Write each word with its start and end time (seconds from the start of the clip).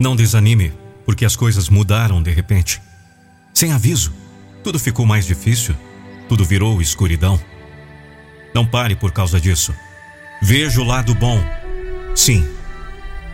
Não 0.00 0.16
desanime, 0.16 0.72
porque 1.04 1.26
as 1.26 1.36
coisas 1.36 1.68
mudaram 1.68 2.22
de 2.22 2.30
repente. 2.30 2.80
Sem 3.52 3.72
aviso, 3.72 4.12
tudo 4.64 4.78
ficou 4.78 5.04
mais 5.04 5.26
difícil, 5.26 5.76
tudo 6.26 6.42
virou 6.42 6.80
escuridão. 6.80 7.38
Não 8.54 8.64
pare 8.64 8.96
por 8.96 9.12
causa 9.12 9.38
disso. 9.38 9.74
Veja 10.40 10.80
o 10.80 10.84
lado 10.84 11.14
bom. 11.14 11.38
Sim, 12.16 12.48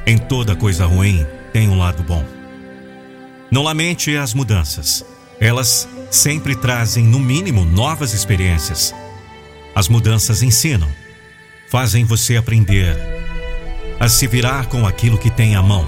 em 0.04 0.18
toda 0.18 0.56
coisa 0.56 0.86
ruim 0.86 1.24
tem 1.52 1.68
um 1.68 1.78
lado 1.78 2.02
bom. 2.02 2.24
Não 3.50 3.62
lamente 3.62 4.16
as 4.16 4.34
mudanças. 4.34 5.04
Elas 5.38 5.88
sempre 6.10 6.56
trazem, 6.56 7.04
no 7.04 7.20
mínimo, 7.20 7.64
novas 7.64 8.12
experiências. 8.12 8.92
As 9.74 9.88
mudanças 9.88 10.42
ensinam, 10.42 10.88
fazem 11.70 12.04
você 12.04 12.36
aprender 12.36 12.96
a 14.00 14.08
se 14.08 14.26
virar 14.26 14.66
com 14.66 14.86
aquilo 14.86 15.18
que 15.18 15.30
tem 15.30 15.54
à 15.54 15.62
mão, 15.62 15.86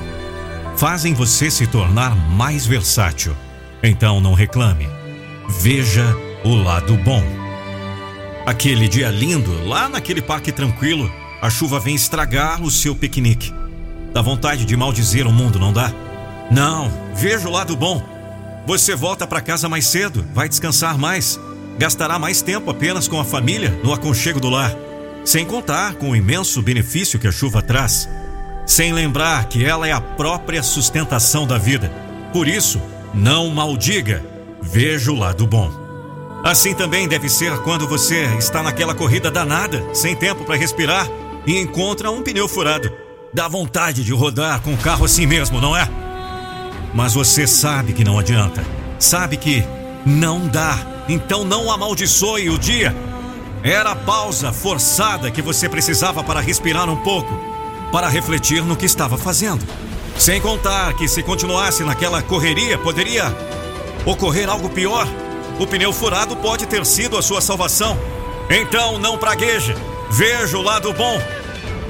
fazem 0.78 1.12
você 1.12 1.50
se 1.50 1.66
tornar 1.66 2.16
mais 2.30 2.66
versátil. 2.66 3.36
Então 3.82 4.20
não 4.20 4.32
reclame, 4.32 4.88
veja 5.60 6.16
o 6.44 6.54
lado 6.54 6.96
bom. 6.96 7.22
Aquele 8.46 8.88
dia 8.88 9.10
lindo, 9.10 9.66
lá 9.66 9.88
naquele 9.88 10.22
parque 10.22 10.50
tranquilo, 10.50 11.10
a 11.42 11.50
chuva 11.50 11.78
vem 11.78 11.94
estragar 11.94 12.62
o 12.62 12.70
seu 12.70 12.94
piquenique. 12.94 13.52
Dá 14.14 14.22
vontade 14.22 14.64
de 14.64 14.76
maldizer 14.76 15.26
o 15.26 15.32
mundo, 15.32 15.58
não 15.58 15.72
dá? 15.72 15.92
Não, 16.50 16.90
veja 17.14 17.46
o 17.46 17.52
lado 17.52 17.76
bom. 17.76 18.02
Você 18.66 18.94
volta 18.94 19.26
para 19.26 19.42
casa 19.42 19.68
mais 19.68 19.86
cedo, 19.86 20.24
vai 20.32 20.48
descansar 20.48 20.96
mais 20.96 21.38
gastará 21.78 22.18
mais 22.18 22.42
tempo 22.42 22.70
apenas 22.70 23.06
com 23.06 23.20
a 23.20 23.24
família 23.24 23.70
no 23.84 23.92
aconchego 23.92 24.40
do 24.40 24.50
lar, 24.50 24.74
sem 25.24 25.46
contar 25.46 25.94
com 25.94 26.10
o 26.10 26.16
imenso 26.16 26.60
benefício 26.60 27.20
que 27.20 27.28
a 27.28 27.32
chuva 27.32 27.62
traz, 27.62 28.08
sem 28.68 28.92
lembrar 28.92 29.46
que 29.46 29.64
ela 29.64 29.88
é 29.88 29.92
a 29.92 30.00
própria 30.00 30.62
sustentação 30.62 31.46
da 31.46 31.56
vida. 31.56 31.90
Por 32.32 32.46
isso, 32.46 32.80
não 33.14 33.48
maldiga, 33.48 34.22
veja 34.60 35.10
o 35.10 35.18
lado 35.18 35.46
bom. 35.46 35.72
Assim 36.44 36.74
também 36.74 37.08
deve 37.08 37.28
ser 37.28 37.56
quando 37.62 37.88
você 37.88 38.26
está 38.38 38.62
naquela 38.62 38.94
corrida 38.94 39.30
danada, 39.30 39.82
sem 39.92 40.14
tempo 40.14 40.44
para 40.44 40.54
respirar 40.54 41.08
e 41.46 41.58
encontra 41.58 42.10
um 42.10 42.22
pneu 42.22 42.46
furado. 42.46 42.92
Dá 43.32 43.48
vontade 43.48 44.04
de 44.04 44.12
rodar 44.12 44.60
com 44.60 44.74
o 44.74 44.78
carro 44.78 45.06
assim 45.06 45.26
mesmo, 45.26 45.60
não 45.60 45.76
é? 45.76 45.88
Mas 46.94 47.14
você 47.14 47.46
sabe 47.46 47.92
que 47.92 48.04
não 48.04 48.18
adianta. 48.18 48.62
Sabe 48.98 49.36
que 49.36 49.64
não 50.06 50.46
dá 50.46 50.98
então 51.08 51.42
não 51.42 51.72
amaldiçoe 51.72 52.50
o 52.50 52.58
dia. 52.58 52.94
Era 53.62 53.92
a 53.92 53.96
pausa 53.96 54.52
forçada 54.52 55.30
que 55.30 55.42
você 55.42 55.68
precisava 55.68 56.22
para 56.22 56.40
respirar 56.40 56.88
um 56.88 56.96
pouco, 56.96 57.32
para 57.90 58.08
refletir 58.08 58.62
no 58.64 58.76
que 58.76 58.86
estava 58.86 59.16
fazendo. 59.16 59.64
Sem 60.18 60.40
contar 60.40 60.94
que 60.94 61.06
se 61.06 61.22
continuasse 61.22 61.84
naquela 61.84 62.22
correria, 62.22 62.76
poderia 62.76 63.34
ocorrer 64.04 64.48
algo 64.48 64.68
pior. 64.68 65.06
O 65.58 65.66
pneu 65.66 65.92
furado 65.92 66.36
pode 66.36 66.66
ter 66.66 66.84
sido 66.84 67.16
a 67.16 67.22
sua 67.22 67.40
salvação. 67.40 67.98
Então 68.50 68.98
não 68.98 69.18
pragueje. 69.18 69.74
Veja 70.10 70.56
o 70.56 70.62
lado 70.62 70.92
bom. 70.92 71.20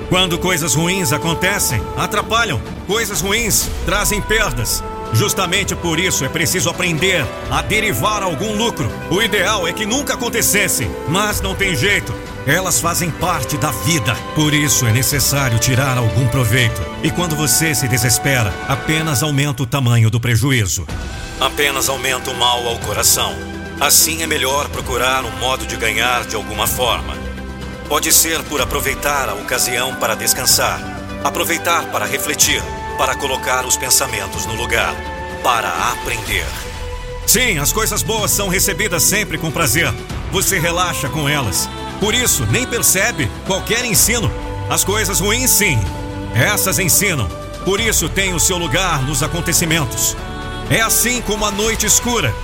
Quando 0.09 0.39
coisas 0.39 0.75
ruins 0.75 1.13
acontecem, 1.13 1.81
atrapalham. 1.97 2.61
Coisas 2.87 3.21
ruins 3.21 3.69
trazem 3.85 4.21
perdas. 4.21 4.83
Justamente 5.13 5.75
por 5.75 5.99
isso 5.99 6.25
é 6.25 6.29
preciso 6.29 6.69
aprender 6.69 7.27
a 7.51 7.63
derivar 7.63 8.23
algum 8.23 8.57
lucro. 8.57 8.91
O 9.11 9.23
ideal 9.23 9.67
é 9.67 9.73
que 9.73 9.87
nunca 9.87 10.15
acontecesse, 10.15 10.89
mas 11.09 11.41
não 11.41 11.55
tem 11.55 11.75
jeito. 11.75 12.15
Elas 12.47 12.81
fazem 12.81 13.11
parte 13.11 13.57
da 13.57 13.71
vida. 13.71 14.15
Por 14.35 14.55
isso 14.55 14.87
é 14.87 14.93
necessário 14.93 15.59
tirar 15.59 15.99
algum 15.99 16.27
proveito. 16.29 16.81
E 17.03 17.11
quando 17.11 17.37
você 17.37 17.75
se 17.75 17.89
desespera, 17.89 18.53
apenas 18.69 19.23
aumenta 19.23 19.63
o 19.63 19.67
tamanho 19.67 20.11
do 20.11 20.21
prejuízo. 20.21 20.87
Apenas 21.41 21.89
aumenta 21.89 22.31
o 22.31 22.37
mal 22.37 22.67
ao 22.67 22.79
coração. 22.79 23.35
Assim 23.81 24.23
é 24.23 24.27
melhor 24.27 24.69
procurar 24.69 25.25
um 25.25 25.31
modo 25.39 25.67
de 25.67 25.77
ganhar 25.77 26.25
de 26.25 26.35
alguma 26.35 26.67
forma. 26.67 27.17
Pode 27.89 28.13
ser 28.13 28.43
por 28.43 28.61
aproveitar 28.61 29.29
a 29.29 29.35
ocasião 29.35 29.95
para 29.95 30.15
descansar, 30.15 30.81
aproveitar 31.23 31.85
para 31.93 32.05
refletir, 32.05 32.63
para 32.99 33.15
colocar 33.15 33.65
os 33.65 33.77
pensamentos 33.77 34.45
no 34.45 34.55
lugar, 34.55 34.93
para 35.43 35.69
aprender. 35.93 36.45
Sim, 37.25 37.59
as 37.59 37.73
coisas 37.73 38.03
boas 38.03 38.33
são 38.33 38.49
recebidas 38.49 39.05
sempre 39.05 39.39
com 39.39 39.53
prazer. 39.53 39.95
Você 40.33 40.59
relaxa 40.59 41.09
com 41.09 41.29
elas. 41.29 41.69
Por 42.01 42.13
isso, 42.13 42.45
nem 42.47 42.67
percebe 42.67 43.31
qualquer 43.47 43.85
ensino. 43.85 44.31
As 44.69 44.83
coisas 44.83 45.21
ruins, 45.21 45.49
sim. 45.51 45.79
Essas 46.35 46.81
ensinam. 46.81 47.29
Por 47.65 47.81
isso, 47.81 48.09
tem 48.09 48.35
o 48.35 48.41
seu 48.41 48.59
lugar 48.59 49.03
nos 49.03 49.23
acontecimentos. 49.23 50.17
É 50.69 50.81
assim 50.81 51.23
como 51.23 51.45
a 51.45 51.51
noite 51.53 51.87
escura. 51.87 52.35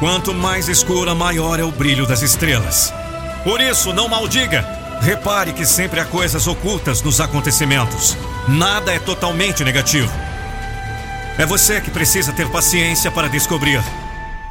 Quanto 0.00 0.34
mais 0.34 0.68
escura, 0.68 1.14
maior 1.14 1.60
é 1.60 1.64
o 1.64 1.70
brilho 1.70 2.06
das 2.06 2.22
estrelas. 2.22 2.92
Por 3.44 3.60
isso, 3.60 3.92
não 3.92 4.08
maldiga. 4.08 4.85
Repare 5.00 5.52
que 5.52 5.64
sempre 5.64 6.00
há 6.00 6.04
coisas 6.04 6.46
ocultas 6.46 7.02
nos 7.02 7.20
acontecimentos. 7.20 8.16
Nada 8.48 8.92
é 8.92 8.98
totalmente 8.98 9.62
negativo. 9.62 10.12
É 11.38 11.44
você 11.44 11.80
que 11.80 11.90
precisa 11.90 12.32
ter 12.32 12.50
paciência 12.50 13.10
para 13.10 13.28
descobrir. 13.28 13.80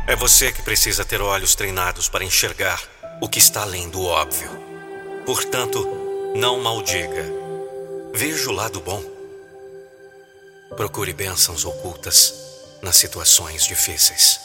É 0.07 0.16
você 0.16 0.51
que 0.51 0.61
precisa 0.61 1.03
ter 1.03 1.19
olhos 1.19 1.56
treinados 1.56 2.07
para 2.07 2.23
enxergar 2.23 2.79
o 3.19 3.28
que 3.28 3.39
está 3.39 3.63
além 3.63 3.89
do 3.89 4.03
óbvio. 4.03 4.50
Portanto, 5.25 5.88
não 6.35 6.62
maldiga. 6.62 7.25
Veja 8.13 8.50
o 8.50 8.53
lado 8.53 8.79
bom. 8.79 9.03
Procure 10.77 11.12
bênçãos 11.12 11.66
ocultas 11.66 12.33
nas 12.81 12.95
situações 12.97 13.66
difíceis. 13.66 14.44